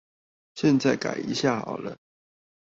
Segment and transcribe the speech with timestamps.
[0.55, 1.95] 現在改一下好了